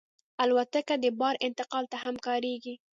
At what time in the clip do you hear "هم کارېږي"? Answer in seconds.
2.03-2.73